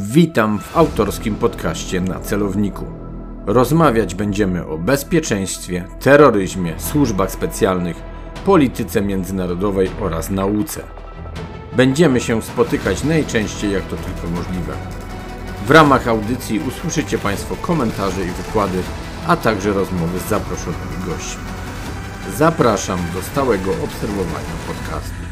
Witam 0.00 0.58
w 0.58 0.76
autorskim 0.76 1.34
podcaście 1.34 2.00
na 2.00 2.20
celowniku. 2.20 2.84
Rozmawiać 3.46 4.14
będziemy 4.14 4.66
o 4.66 4.78
bezpieczeństwie, 4.78 5.84
terroryzmie, 6.00 6.74
służbach 6.80 7.30
specjalnych, 7.30 7.96
polityce 8.44 9.02
międzynarodowej 9.02 9.90
oraz 10.00 10.30
nauce. 10.30 10.82
Będziemy 11.76 12.20
się 12.20 12.42
spotykać 12.42 13.04
najczęściej 13.04 13.72
jak 13.72 13.82
to 13.82 13.96
tylko 13.96 14.36
możliwe. 14.36 14.72
W 15.66 15.70
ramach 15.70 16.08
audycji 16.08 16.60
usłyszycie 16.68 17.18
Państwo 17.18 17.56
komentarze 17.56 18.22
i 18.24 18.30
wykłady, 18.30 18.78
a 19.26 19.36
także 19.36 19.72
rozmowy 19.72 20.18
z 20.18 20.28
zaproszonymi 20.28 21.04
gośćmi. 21.06 21.42
Zapraszam 22.36 22.98
do 23.14 23.22
stałego 23.22 23.70
obserwowania 23.70 24.56
podcastu. 24.66 25.27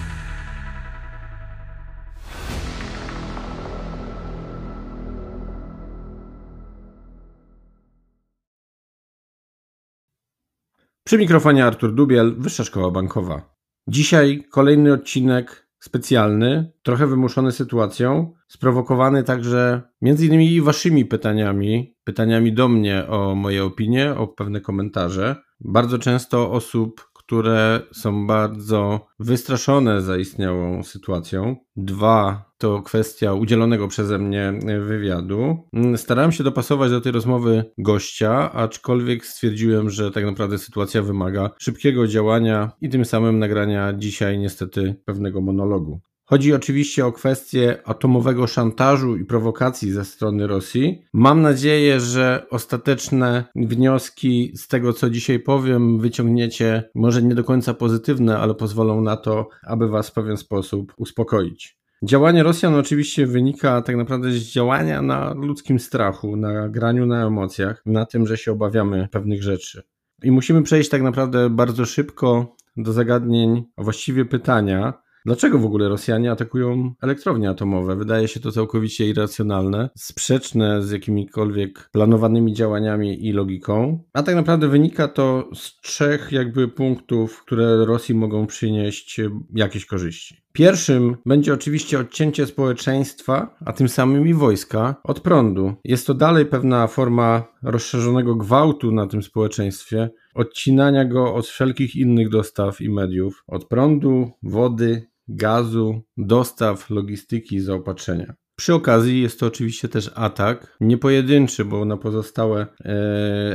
Przy 11.06 11.18
mikrofonie 11.18 11.64
Artur 11.64 11.94
Dubiel, 11.94 12.34
Wyższa 12.38 12.64
Szkoła 12.64 12.90
Bankowa. 12.90 13.56
Dzisiaj 13.88 14.44
kolejny 14.50 14.92
odcinek 14.92 15.68
specjalny, 15.78 16.72
trochę 16.82 17.06
wymuszony 17.06 17.52
sytuacją, 17.52 18.32
sprowokowany 18.48 19.22
także 19.22 19.82
między 20.02 20.26
innymi 20.26 20.60
waszymi 20.60 21.04
pytaniami, 21.04 21.96
pytaniami 22.04 22.52
do 22.52 22.68
mnie 22.68 23.06
o 23.08 23.34
moje 23.34 23.64
opinie, 23.64 24.14
o 24.14 24.28
pewne 24.28 24.60
komentarze. 24.60 25.36
Bardzo 25.60 25.98
często 25.98 26.50
osób, 26.50 27.10
które 27.14 27.80
są 27.92 28.26
bardzo 28.26 29.06
wystraszone 29.18 30.02
zaistniałą 30.02 30.82
sytuacją. 30.82 31.56
Dwa, 31.76 32.45
to 32.58 32.82
kwestia 32.82 33.32
udzielonego 33.34 33.88
przeze 33.88 34.18
mnie 34.18 34.52
wywiadu. 34.86 35.56
Starałem 35.96 36.32
się 36.32 36.44
dopasować 36.44 36.90
do 36.90 37.00
tej 37.00 37.12
rozmowy 37.12 37.64
gościa, 37.78 38.52
aczkolwiek 38.52 39.26
stwierdziłem, 39.26 39.90
że 39.90 40.10
tak 40.10 40.24
naprawdę 40.24 40.58
sytuacja 40.58 41.02
wymaga 41.02 41.50
szybkiego 41.58 42.06
działania 42.06 42.70
i 42.80 42.88
tym 42.88 43.04
samym 43.04 43.38
nagrania 43.38 43.92
dzisiaj 43.92 44.38
niestety 44.38 44.94
pewnego 45.04 45.40
monologu. 45.40 46.00
Chodzi 46.28 46.54
oczywiście 46.54 47.06
o 47.06 47.12
kwestię 47.12 47.78
atomowego 47.84 48.46
szantażu 48.46 49.16
i 49.16 49.24
prowokacji 49.24 49.92
ze 49.92 50.04
strony 50.04 50.46
Rosji. 50.46 51.02
Mam 51.12 51.42
nadzieję, 51.42 52.00
że 52.00 52.46
ostateczne 52.50 53.44
wnioski 53.56 54.52
z 54.56 54.68
tego, 54.68 54.92
co 54.92 55.10
dzisiaj 55.10 55.40
powiem, 55.40 56.00
wyciągniecie 56.00 56.90
może 56.94 57.22
nie 57.22 57.34
do 57.34 57.44
końca 57.44 57.74
pozytywne, 57.74 58.38
ale 58.38 58.54
pozwolą 58.54 59.00
na 59.00 59.16
to, 59.16 59.48
aby 59.62 59.88
Was 59.88 60.08
w 60.08 60.12
pewien 60.12 60.36
sposób 60.36 60.92
uspokoić. 60.96 61.78
Działanie 62.02 62.42
Rosjan 62.42 62.74
oczywiście 62.74 63.26
wynika 63.26 63.82
tak 63.82 63.96
naprawdę 63.96 64.30
z 64.30 64.52
działania 64.52 65.02
na 65.02 65.34
ludzkim 65.34 65.78
strachu, 65.78 66.36
na 66.36 66.68
graniu 66.68 67.06
na 67.06 67.26
emocjach, 67.26 67.82
na 67.86 68.06
tym, 68.06 68.26
że 68.26 68.36
się 68.36 68.52
obawiamy 68.52 69.08
pewnych 69.10 69.42
rzeczy. 69.42 69.82
I 70.22 70.30
musimy 70.30 70.62
przejść 70.62 70.90
tak 70.90 71.02
naprawdę 71.02 71.50
bardzo 71.50 71.84
szybko 71.84 72.56
do 72.76 72.92
zagadnień, 72.92 73.64
a 73.76 73.82
właściwie 73.82 74.24
pytania, 74.24 75.06
Dlaczego 75.26 75.58
w 75.58 75.64
ogóle 75.64 75.88
Rosjanie 75.88 76.30
atakują 76.30 76.94
elektrownie 77.02 77.50
atomowe? 77.50 77.96
Wydaje 77.96 78.28
się 78.28 78.40
to 78.40 78.52
całkowicie 78.52 79.08
irracjonalne, 79.08 79.90
sprzeczne 79.96 80.82
z 80.82 80.90
jakimikolwiek 80.90 81.88
planowanymi 81.92 82.52
działaniami 82.52 83.26
i 83.26 83.32
logiką, 83.32 84.04
a 84.12 84.22
tak 84.22 84.34
naprawdę 84.34 84.68
wynika 84.68 85.08
to 85.08 85.50
z 85.54 85.80
trzech 85.80 86.32
jakby 86.32 86.68
punktów, 86.68 87.42
które 87.42 87.84
Rosji 87.84 88.14
mogą 88.14 88.46
przynieść 88.46 89.20
jakieś 89.54 89.86
korzyści. 89.86 90.45
Pierwszym 90.56 91.16
będzie 91.26 91.52
oczywiście 91.52 91.98
odcięcie 91.98 92.46
społeczeństwa, 92.46 93.56
a 93.64 93.72
tym 93.72 93.88
samym 93.88 94.28
i 94.28 94.34
wojska 94.34 94.96
od 95.04 95.20
prądu. 95.20 95.74
Jest 95.84 96.06
to 96.06 96.14
dalej 96.14 96.46
pewna 96.46 96.86
forma 96.86 97.44
rozszerzonego 97.62 98.34
gwałtu 98.34 98.92
na 98.92 99.06
tym 99.06 99.22
społeczeństwie, 99.22 100.10
odcinania 100.34 101.04
go 101.04 101.34
od 101.34 101.46
wszelkich 101.46 101.96
innych 101.96 102.28
dostaw 102.28 102.80
i 102.80 102.90
mediów, 102.90 103.44
od 103.46 103.64
prądu, 103.68 104.30
wody, 104.42 105.06
gazu, 105.28 106.00
dostaw, 106.16 106.90
logistyki, 106.90 107.60
zaopatrzenia. 107.60 108.34
Przy 108.56 108.74
okazji 108.74 109.22
jest 109.22 109.40
to 109.40 109.46
oczywiście 109.46 109.88
też 109.88 110.10
atak, 110.14 110.76
nie 110.80 110.98
pojedynczy, 110.98 111.64
bo 111.64 111.84
na 111.84 111.96
pozostałe 111.96 112.66
e, 112.84 112.88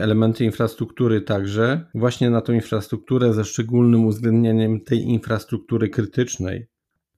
elementy 0.01 0.45
infrastruktury 0.45 1.21
także, 1.21 1.85
właśnie 1.95 2.29
na 2.29 2.41
tą 2.41 2.53
infrastrukturę 2.53 3.33
ze 3.33 3.45
szczególnym 3.45 4.05
uwzględnieniem 4.05 4.81
tej 4.81 5.03
infrastruktury 5.03 5.89
krytycznej. 5.89 6.70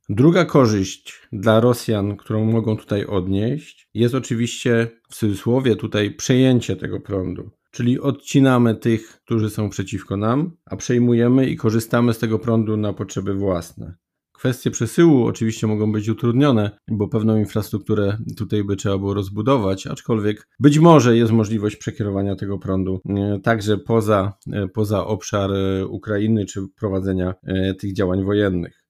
Druga 0.10 0.46
korzyść 0.46 1.28
dla 1.32 1.60
Rosjan, 1.60 2.18
którą 2.18 2.46
mogą 2.46 2.78
tutaj 2.78 3.06
odnieść, 3.06 3.90
jest 3.94 4.16
oczywiście 4.16 4.88
w 5.10 5.16
cudzysłowie 5.16 5.76
tutaj 5.76 6.12
przejęcie 6.12 6.76
tego 6.76 7.00
prądu. 7.00 7.52
Czyli 7.72 8.00
odcinamy 8.00 8.76
tych, 8.76 9.22
którzy 9.26 9.50
są 9.50 9.70
przeciwko 9.70 10.18
nam, 10.18 10.52
a 10.66 10.76
przejmujemy 10.76 11.50
i 11.50 11.56
korzystamy 11.56 12.14
z 12.14 12.20
tego 12.20 12.40
prądu 12.40 12.78
na 12.78 12.94
potrzeby 12.94 13.34
własne. 13.34 13.96
Kwestie 14.34 14.72
przesyłu 14.72 15.26
oczywiście 15.26 15.68
mogą 15.68 15.92
być 15.92 16.10
utrudnione, 16.10 16.72
bo 16.88 17.08
pewną 17.08 17.38
infrastrukturę 17.38 18.18
tutaj 18.38 18.64
by 18.64 18.76
trzeba 18.76 18.98
było 18.98 19.14
rozbudować, 19.14 19.88
aczkolwiek 19.88 20.48
być 20.60 20.80
może 20.80 21.18
jest 21.18 21.32
możliwość 21.32 21.76
przekierowania 21.76 22.36
tego 22.36 22.60
prądu 22.60 23.02
e, 23.10 23.40
także 23.44 23.78
poza, 23.78 24.34
e, 24.54 24.68
poza 24.68 25.06
obszar 25.06 25.52
e, 25.52 25.88
Ukrainy 25.88 26.46
czy 26.46 26.62
prowadzenia 26.76 27.34
tych 27.80 27.94
działań 27.94 28.24
wojennych. 28.24 28.83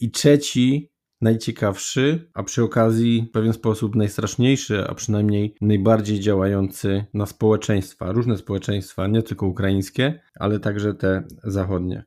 I 0.00 0.10
trzeci, 0.10 0.90
najciekawszy, 1.20 2.30
a 2.34 2.42
przy 2.42 2.62
okazji 2.62 3.26
w 3.28 3.32
pewien 3.32 3.52
sposób 3.52 3.94
najstraszniejszy, 3.94 4.84
a 4.88 4.94
przynajmniej 4.94 5.54
najbardziej 5.60 6.20
działający 6.20 7.04
na 7.14 7.26
społeczeństwa, 7.26 8.12
różne 8.12 8.36
społeczeństwa, 8.36 9.06
nie 9.06 9.22
tylko 9.22 9.46
ukraińskie, 9.46 10.20
ale 10.34 10.60
także 10.60 10.94
te 10.94 11.22
zachodnie. 11.44 12.04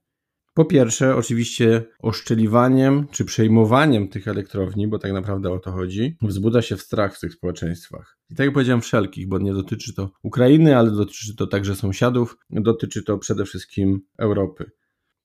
Po 0.54 0.66
pierwsze, 0.66 1.16
oczywiście 1.16 1.86
oszczeliwaniem 2.00 3.08
czy 3.12 3.26
przejmowaniem 3.26 4.08
tych 4.08 4.28
elektrowni, 4.28 4.88
bo 4.88 5.00
tak 5.00 5.14
naprawdę 5.14 5.52
o 5.52 5.60
to 5.60 5.72
chodzi, 5.72 6.18
wzbudza 6.22 6.62
się 6.62 6.78
strach 6.78 7.16
w 7.18 7.20
tych 7.20 7.34
społeczeństwach. 7.34 8.18
I 8.30 8.36
tak 8.36 8.46
jak 8.46 8.54
powiedziałem, 8.54 8.82
wszelkich, 8.82 9.28
bo 9.28 9.40
nie 9.40 9.54
dotyczy 9.54 9.94
to 9.94 10.12
Ukrainy, 10.24 10.78
ale 10.78 10.92
dotyczy 10.92 11.36
to 11.36 11.48
także 11.48 11.76
sąsiadów, 11.76 12.38
dotyczy 12.50 13.04
to 13.04 13.18
przede 13.18 13.46
wszystkim 13.46 14.02
Europy. 14.18 14.72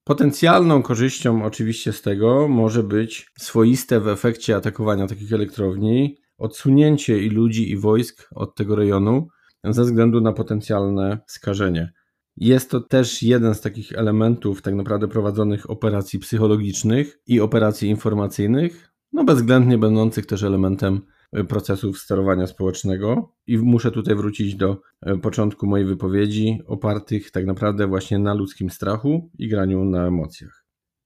Potencjalną 0.08 0.82
korzyścią 0.82 1.44
oczywiście 1.44 1.92
z 1.92 2.02
tego 2.02 2.48
może 2.48 2.82
być 2.82 3.30
swoiste 3.38 4.00
w 4.00 4.08
efekcie 4.08 4.56
atakowania 4.56 5.06
takich 5.06 5.32
elektrowni 5.32 6.16
odsunięcie 6.38 7.22
i 7.22 7.30
ludzi, 7.30 7.70
i 7.70 7.76
wojsk 7.76 8.28
od 8.34 8.54
tego 8.54 8.76
rejonu 8.76 9.28
ze 9.64 9.82
względu 9.82 10.20
na 10.20 10.32
potencjalne 10.32 11.18
skażenie. 11.26 11.92
Jest 12.36 12.70
to 12.70 12.80
też 12.80 13.22
jeden 13.22 13.54
z 13.54 13.60
takich 13.60 13.92
elementów 13.92 14.62
tak 14.62 14.74
naprawdę 14.74 15.08
prowadzonych 15.08 15.70
operacji 15.70 16.18
psychologicznych 16.18 17.18
i 17.26 17.40
operacji 17.40 17.88
informacyjnych, 17.88 18.92
no 19.12 19.24
bezwzględnie 19.24 19.78
będących 19.78 20.26
też 20.26 20.42
elementem 20.42 21.00
procesów 21.48 21.98
sterowania 21.98 22.46
społecznego. 22.46 23.32
I 23.46 23.58
muszę 23.58 23.90
tutaj 23.90 24.14
wrócić 24.14 24.54
do 24.54 24.80
e, 25.02 25.18
początku 25.18 25.66
mojej 25.66 25.86
wypowiedzi, 25.86 26.58
opartych 26.66 27.30
tak 27.30 27.46
naprawdę 27.46 27.86
właśnie 27.86 28.18
na 28.18 28.34
ludzkim 28.34 28.70
strachu 28.70 29.30
i 29.38 29.48
graniu 29.48 29.84
na 29.84 30.06
emocjach. 30.06 30.64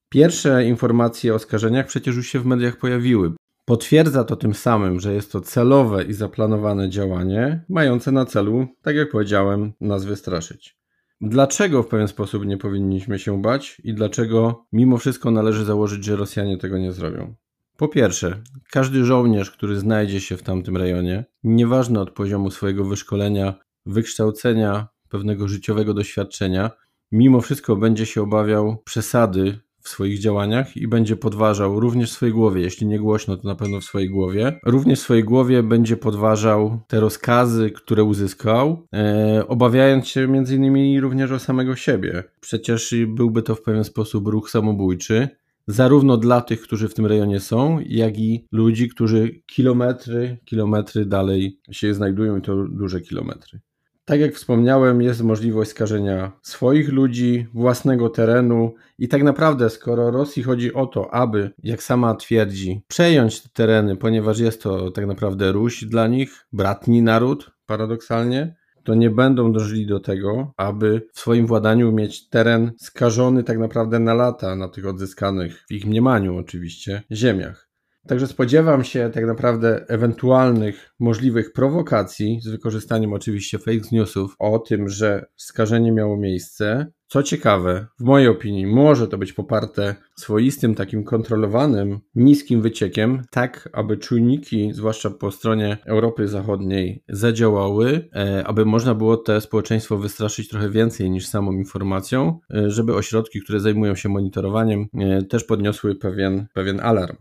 Pierwsze 0.09 0.65
informacje 0.65 1.35
o 1.35 1.39
skażeniach 1.39 1.87
przecież 1.87 2.17
już 2.17 2.27
się 2.27 2.41
w 2.41 2.47
mediach 2.47 2.77
pojawiły. 2.77 3.33
Potwierdza 3.65 4.25
to 4.25 4.37
tym 4.37 4.55
samym, 4.55 5.01
że 5.01 5.15
jest 5.15 5.33
to 5.33 5.41
celowe 5.41 6.05
i 6.05 6.13
zaplanowane 6.13 6.89
działanie, 6.89 7.65
mające 7.69 8.13
na 8.13 8.25
celu, 8.25 8.67
tak 8.83 8.97
jak 8.97 9.11
powiedziałem, 9.11 9.73
nas 9.81 10.05
wystraszyć. 10.05 10.77
Dlaczego 11.21 11.83
w 11.83 11.89
pewien 11.89 12.09
sposób 12.09 12.47
nie 12.47 12.57
powinniśmy 12.57 13.19
się 13.19 13.43
bać 13.43 13.81
i 13.85 13.95
dlaczego 13.95 14.67
mimo 14.73 14.99
wszystko 14.99 15.31
należy 15.31 15.65
założyć, 15.65 16.05
że 16.05 16.17
Rosjanie 16.17 16.59
tego 16.59 16.79
nie 16.79 16.93
zrobią? 16.93 17.35
Po 17.77 17.89
pierwsze, 17.89 18.43
każdy 18.71 19.05
żołnierz, 19.05 19.51
który 19.51 19.79
znajdzie 19.79 20.21
się 20.21 20.37
w 20.37 20.43
tamtym 20.43 20.77
rejonie, 20.77 21.25
nieważne 21.45 22.01
od 22.01 22.11
poziomu 22.11 22.51
swojego 22.51 22.85
wyszkolenia, 22.85 23.55
wykształcenia, 23.87 24.89
pewnego 25.09 25.49
życiowego 25.49 25.95
doświadczenia, 25.95 26.71
mimo 27.13 27.41
wszystko 27.41 27.77
będzie 27.77 28.07
się 28.07 28.23
obawiał 28.23 28.83
przesady 28.85 29.59
w 29.83 29.89
swoich 29.89 30.19
działaniach 30.19 30.77
i 30.77 30.89
będzie 30.89 31.17
podważał 31.17 31.81
również 31.81 32.11
w 32.11 32.15
swojej 32.15 32.35
głowie, 32.35 32.63
jeśli 32.63 32.87
nie 32.87 32.99
głośno, 32.99 33.37
to 33.37 33.49
na 33.49 33.55
pewno 33.55 33.81
w 33.81 33.85
swojej 33.85 34.11
głowie. 34.11 34.61
Również 34.67 35.01
w 35.01 35.03
swojej 35.03 35.25
głowie 35.25 35.63
będzie 35.63 35.97
podważał 35.97 36.81
te 36.89 37.01
rozkazy, 37.01 37.71
które 37.71 38.05
uzyskał, 38.05 38.87
e, 38.95 39.45
obawiając 39.49 40.09
się 40.09 40.29
między 40.29 40.57
innymi 40.57 41.01
również 41.01 41.31
o 41.31 41.39
samego 41.39 41.77
siebie. 41.77 42.25
Przecież 42.41 42.95
byłby 43.09 43.43
to 43.43 43.55
w 43.55 43.63
pewien 43.63 43.85
sposób 43.85 44.29
ruch 44.29 44.51
samobójczy, 44.51 45.29
zarówno 45.67 46.17
dla 46.17 46.41
tych, 46.41 46.63
którzy 46.63 46.89
w 46.89 46.95
tym 46.95 47.07
rejonie 47.07 47.41
są, 47.41 47.79
jak 47.87 48.19
i 48.19 48.47
ludzi, 48.53 48.89
którzy 48.89 49.31
kilometry, 49.47 50.39
kilometry 50.45 51.07
dalej 51.07 51.61
się 51.71 51.95
znajdują 51.95 52.39
i 52.39 52.43
to 52.43 52.65
duże 52.71 53.01
kilometry. 53.01 53.61
Tak 54.05 54.21
jak 54.21 54.35
wspomniałem, 54.35 55.03
jest 55.03 55.23
możliwość 55.23 55.71
skażenia 55.71 56.33
swoich 56.43 56.89
ludzi, 56.89 57.47
własnego 57.55 58.09
terenu 58.09 58.75
i 58.99 59.09
tak 59.09 59.23
naprawdę, 59.23 59.71
skoro 59.71 60.11
Rosji 60.11 60.43
chodzi 60.43 60.75
o 60.75 60.87
to, 60.87 61.15
aby, 61.15 61.51
jak 61.63 61.83
sama 61.83 62.15
twierdzi, 62.15 62.83
przejąć 62.89 63.41
te 63.41 63.49
tereny, 63.49 63.97
ponieważ 63.97 64.39
jest 64.39 64.63
to 64.63 64.91
tak 64.91 65.07
naprawdę 65.07 65.53
Ruś 65.53 65.85
dla 65.85 66.07
nich, 66.07 66.47
bratni 66.53 67.03
naród, 67.03 67.51
paradoksalnie, 67.67 68.57
to 68.85 68.95
nie 68.95 69.11
będą 69.11 69.53
dążyli 69.53 69.87
do 69.87 70.01
tego, 70.01 70.53
aby 70.57 71.09
w 71.13 71.21
swoim 71.21 71.47
władaniu 71.47 71.93
mieć 71.93 72.29
teren 72.29 72.73
skażony 72.79 73.45
tak 73.45 73.59
naprawdę 73.59 73.99
na 73.99 74.15
lata 74.15 74.57
na 74.57 74.69
tych 74.69 74.87
odzyskanych, 74.87 75.65
w 75.69 75.73
ich 75.73 75.87
mniemaniu 75.87 76.37
oczywiście, 76.37 77.03
ziemiach. 77.13 77.72
Także 78.07 78.27
spodziewam 78.27 78.85
się 78.85 79.11
tak 79.15 79.27
naprawdę 79.27 79.85
ewentualnych 79.89 80.95
możliwych 80.99 81.53
prowokacji 81.53 82.41
z 82.43 82.49
wykorzystaniem 82.49 83.13
oczywiście 83.13 83.59
fake 83.59 83.89
newsów 83.93 84.37
o 84.39 84.59
tym, 84.59 84.89
że 84.89 85.27
skażenie 85.37 85.93
miało 85.93 86.17
miejsce. 86.17 86.87
Co 87.07 87.23
ciekawe, 87.23 87.87
w 88.01 88.05
mojej 88.05 88.29
opinii 88.29 88.67
może 88.67 89.09
to 89.09 89.19
być 89.19 89.33
poparte 89.33 89.97
swoistym, 90.17 90.75
takim 90.75 91.05
kontrolowanym, 91.05 92.01
niskim 92.15 92.63
wyciekiem, 92.63 93.23
tak 93.31 93.69
aby 93.73 93.97
czujniki, 93.97 94.73
zwłaszcza 94.73 95.11
po 95.11 95.31
stronie 95.31 95.79
Europy 95.85 96.29
Zachodniej, 96.29 97.05
zadziałały, 97.09 98.09
e, 98.15 98.47
aby 98.47 98.65
można 98.65 98.95
było 98.95 99.17
te 99.17 99.41
społeczeństwo 99.41 99.99
wystraszyć 99.99 100.49
trochę 100.49 100.71
więcej 100.71 101.11
niż 101.11 101.27
samą 101.27 101.53
informacją, 101.53 102.39
e, 102.55 102.71
żeby 102.71 102.95
ośrodki, 102.95 103.41
które 103.41 103.61
zajmują 103.61 103.95
się 103.95 104.09
monitorowaniem, 104.09 104.87
e, 104.95 105.23
też 105.23 105.45
podniosły 105.45 105.95
pewien, 105.95 106.47
pewien 106.55 106.81
alarm. 106.81 107.17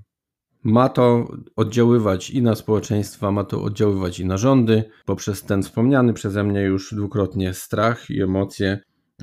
Ma 0.64 0.90
to 0.90 1.28
oddziaływać 1.56 2.30
i 2.30 2.42
na 2.42 2.56
społeczeństwa, 2.56 3.32
ma 3.32 3.44
to 3.44 3.64
oddziaływać 3.64 4.20
i 4.20 4.26
na 4.26 4.38
rządy, 4.38 4.84
poprzez 5.06 5.44
ten 5.44 5.64
wspomniany 5.64 6.14
przeze 6.14 6.44
mnie 6.44 6.62
już 6.62 6.94
dwukrotnie 6.94 7.54
strach 7.54 8.10
i 8.10 8.22
emocje. 8.22 8.80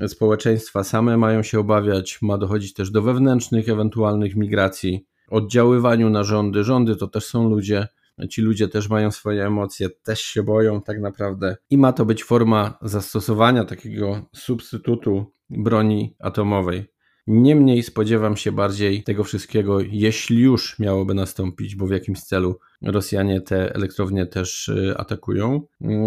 Społeczeństwa 0.07 0.83
same 0.83 1.17
mają 1.17 1.43
się 1.43 1.59
obawiać, 1.59 2.19
ma 2.21 2.37
dochodzić 2.37 2.73
też 2.73 2.91
do 2.91 3.01
wewnętrznych 3.01 3.69
ewentualnych 3.69 4.35
migracji, 4.35 5.05
oddziaływaniu 5.29 6.09
na 6.09 6.23
rządy. 6.23 6.63
Rządy 6.63 6.95
to 6.95 7.07
też 7.07 7.25
są 7.25 7.49
ludzie, 7.49 7.87
ci 8.29 8.41
ludzie 8.41 8.67
też 8.67 8.89
mają 8.89 9.11
swoje 9.11 9.45
emocje, 9.45 9.89
też 9.89 10.21
się 10.21 10.43
boją 10.43 10.81
tak 10.81 11.01
naprawdę. 11.01 11.57
I 11.69 11.77
ma 11.77 11.93
to 11.93 12.05
być 12.05 12.23
forma 12.23 12.77
zastosowania 12.81 13.65
takiego 13.65 14.25
substytutu 14.35 15.25
broni 15.49 16.15
atomowej. 16.19 16.85
Niemniej 17.31 17.83
spodziewam 17.83 18.37
się 18.37 18.51
bardziej 18.51 19.03
tego 19.03 19.23
wszystkiego, 19.23 19.79
jeśli 19.79 20.41
już 20.41 20.79
miałoby 20.79 21.13
nastąpić, 21.13 21.75
bo 21.75 21.87
w 21.87 21.91
jakimś 21.91 22.21
celu 22.21 22.59
Rosjanie 22.81 23.41
te 23.41 23.75
elektrownie 23.75 24.25
też 24.25 24.67
y, 24.67 24.93
atakują. 24.97 25.61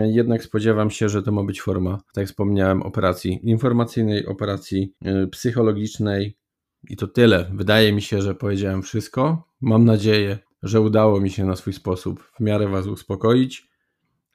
Jednak 0.05 0.45
spodziewam 0.45 0.91
się, 0.91 1.09
że 1.09 1.23
to 1.23 1.33
ma 1.33 1.45
być 1.45 1.63
forma, 1.63 1.97
tak 1.97 2.17
jak 2.17 2.27
wspomniałem, 2.27 2.83
operacji 2.83 3.41
informacyjnej, 3.43 4.27
operacji 4.27 4.95
y, 5.07 5.29
psychologicznej. 5.29 6.37
I 6.89 6.97
to 6.97 7.07
tyle. 7.07 7.51
Wydaje 7.55 7.93
mi 7.93 8.03
się, 8.03 8.23
że 8.23 8.35
powiedziałem 8.35 8.83
wszystko. 8.83 9.45
Mam 9.61 9.85
nadzieję, 9.85 10.39
że 10.63 10.81
udało 10.81 11.21
mi 11.21 11.31
się 11.31 11.45
na 11.45 11.57
swój 11.57 11.73
sposób 11.73 12.23
w 12.23 12.41
miarę 12.41 12.69
Was 12.69 12.87
uspokoić. 12.87 13.69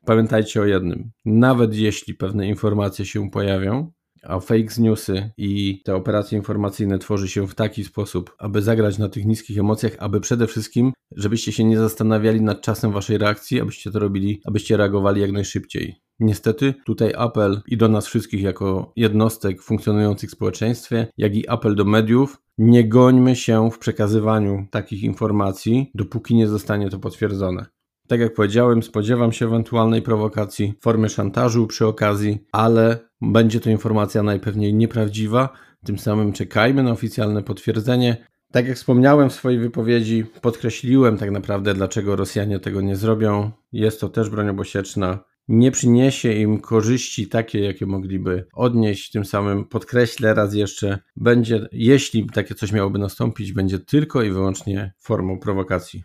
Pamiętajcie 0.06 0.62
o 0.62 0.66
jednym: 0.66 1.12
nawet 1.25 1.75
jeśli 1.75 2.13
pewne 2.13 2.48
informacje 2.48 3.06
się 3.06 3.30
pojawią, 3.30 3.92
a 4.24 4.40
fake 4.40 4.68
newsy 4.78 5.31
i 5.38 5.81
te 5.86 5.96
operacje 5.96 6.38
informacyjne 6.38 7.00
tworzy 7.00 7.28
się 7.28 7.48
w 7.48 7.56
taki 7.56 7.84
sposób, 7.84 8.36
aby 8.38 8.62
zagrać 8.62 8.98
na 8.98 9.10
tych 9.10 9.25
niskich 9.25 9.60
emocjach, 9.60 9.96
aby 10.00 10.19
przede 10.19 10.48
wszystkim, 10.48 10.94
żebyście 11.16 11.52
się 11.52 11.64
nie 11.64 11.78
zastanawiali 11.78 12.42
nad 12.42 12.62
czasem 12.62 12.92
waszej 12.92 13.18
reakcji, 13.18 13.62
abyście 13.62 13.92
to 13.92 14.00
robili, 14.00 14.42
abyście 14.46 14.78
reagowali 14.78 15.22
jak 15.22 15.31
najszybciej. 15.31 15.96
Niestety, 16.19 16.74
tutaj 16.86 17.14
apel 17.18 17.62
i 17.68 17.78
do 17.78 17.88
nas 17.88 18.08
wszystkich 18.08 18.42
jako 18.42 18.94
jednostek 18.96 19.62
funkcjonujących 19.62 20.30
w 20.30 20.34
społeczeństwie, 20.34 21.08
jak 21.18 21.36
i 21.36 21.50
apel 21.50 21.75
do 21.75 21.86
mediów, 21.86 22.38
nie 22.58 22.90
gońmy 22.90 23.36
się 23.36 23.72
w 23.72 23.80
przekazywaniu 23.80 24.68
takich 24.72 25.04
informacji, 25.04 25.92
dopóki 25.96 26.36
nie 26.36 26.48
zostanie 26.48 26.90
to 26.90 27.00
potwierdzone. 27.00 27.66
Tak 28.08 28.19
jak 28.19 28.34
powiedziałem, 28.34 28.84
spodziewam 28.84 29.31
się 29.31 29.46
ewentualnej 29.46 30.02
prowokacji, 30.02 30.74
formy 30.81 31.10
szantażu 31.10 31.68
przy 31.68 31.88
okazji, 31.88 32.40
ale 32.52 33.06
będzie 33.22 33.60
to 33.60 33.69
informacja 33.69 34.24
najpewniej 34.24 34.74
nieprawdziwa. 34.74 35.50
Tym 35.86 36.00
samym 36.00 36.34
czekajmy 36.34 36.84
na 36.84 36.92
oficjalne 36.92 37.44
potwierdzenie. 37.44 38.18
Tak 38.52 38.68
jak 38.68 38.78
wspomniałem 38.78 39.30
w 39.30 39.34
swojej 39.34 39.60
wypowiedzi, 39.60 40.25
podkreśliłem 40.42 41.18
tak 41.18 41.31
naprawdę, 41.31 41.74
dlaczego 41.74 42.16
Rosjanie 42.16 42.60
tego 42.60 42.81
nie 42.81 42.96
zrobią. 42.96 43.52
Jest 43.72 44.02
to 44.02 44.10
też 44.10 44.30
broń 44.30 44.50
obosieczna. 44.50 45.19
Nie 45.48 45.72
przyniesie 45.72 46.34
im 46.34 46.60
korzyści 46.60 47.28
takie, 47.28 47.60
jakie 47.60 47.86
mogliby 47.86 48.48
odnieść. 48.54 49.12
Tym 49.12 49.25
samym 49.25 49.66
podkreślę 49.66 50.34
raz 50.34 50.54
jeszcze, 50.54 51.00
będzie, 51.16 51.68
jeśli 51.72 52.30
takie 52.30 52.56
coś 52.56 52.72
miałoby 52.72 53.00
nastąpić, 53.00 53.54
będzie 53.54 53.80
tylko 53.80 54.24
i 54.24 54.31
wyłącznie 54.31 54.94
formą 55.00 55.40
prowokacji. 55.40 56.04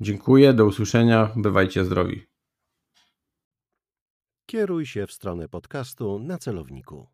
Dziękuję, 0.00 0.52
do 0.52 0.66
usłyszenia, 0.66 1.32
bywajcie 1.36 1.84
zdrowi. 1.84 2.37
Kieruj 4.50 4.86
się 4.86 5.06
w 5.06 5.12
stronę 5.12 5.48
podcastu 5.48 6.18
na 6.18 6.38
celowniku. 6.38 7.06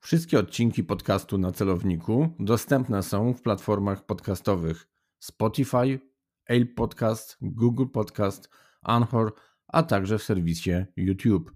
Wszystkie 0.00 0.38
odcinki 0.38 0.84
podcastu 0.84 1.38
na 1.38 1.52
celowniku 1.52 2.28
dostępne 2.38 3.02
są 3.02 3.34
w 3.34 3.42
platformach 3.42 4.06
podcastowych 4.06 4.88
Spotify, 5.18 6.00
Apple 6.46 6.74
Podcast, 6.74 7.36
Google 7.40 7.86
Podcast, 7.86 8.48
Anchor, 8.82 9.34
a 9.68 9.82
także 9.82 10.18
w 10.18 10.22
serwisie 10.22 10.84
YouTube. 10.96 11.52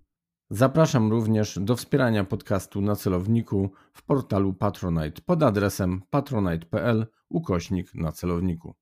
Zapraszam 0.51 1.11
również 1.11 1.59
do 1.63 1.77
wspierania 1.77 2.25
podcastu 2.25 2.81
na 2.81 2.97
celowniku 2.97 3.71
w 3.93 4.03
portalu 4.03 4.55
Patronite 4.55 5.23
pod 5.23 5.43
adresem 5.43 6.03
patronite.pl 6.11 7.07
ukośnik 7.29 7.95
na 7.95 8.13
celowniku. 8.13 8.75